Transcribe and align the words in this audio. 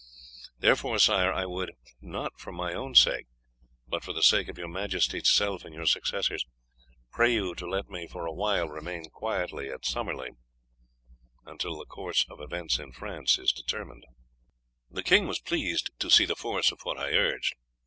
Therefore, 0.57 0.97
Sire, 0.97 1.31
I 1.31 1.45
would, 1.45 1.73
not 2.01 2.39
for 2.39 2.51
my 2.51 2.73
own 2.73 2.95
sake 2.95 3.27
but 3.87 4.03
for 4.03 4.13
the 4.13 4.23
sake 4.23 4.47
of 4.47 4.57
your 4.57 4.67
majesty's 4.67 5.29
self 5.29 5.63
and 5.63 5.75
your 5.75 5.85
successors, 5.85 6.43
pray 7.11 7.31
you 7.31 7.53
to 7.53 7.67
let 7.69 7.87
me 7.87 8.07
for 8.07 8.25
a 8.25 8.33
while 8.33 8.67
remain 8.67 9.11
quietly 9.11 9.69
at 9.69 9.85
Summerley 9.85 10.31
until 11.45 11.77
the 11.77 11.85
course 11.85 12.25
of 12.31 12.41
events 12.41 12.79
in 12.79 12.93
France 12.93 13.37
is 13.37 13.51
determined.' 13.51 14.07
"The 14.89 15.03
king 15.03 15.27
was 15.27 15.37
pleased 15.39 15.91
to 15.99 16.09
see 16.09 16.25
the 16.25 16.35
force 16.35 16.71
of 16.71 16.79
what 16.81 16.97
I 16.97 17.11
urged. 17.11 17.53